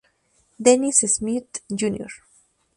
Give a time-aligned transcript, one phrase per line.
[0.57, 2.09] Dennis Smith Jr.